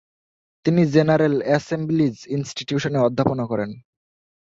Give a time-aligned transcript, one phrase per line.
[0.65, 3.71] তিনি general assembly's ইনস্টিটিউশনে অধ্যাপনা করেন।